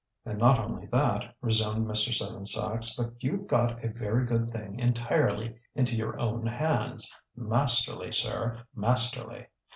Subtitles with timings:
[0.25, 2.11] "And not only that," resumed Mr.
[2.11, 7.13] Seven Sachs, "but you've got a very good thing entirely into your own hands!
[7.35, 8.61] Masterly, sir!
[8.75, 9.45] Masterly!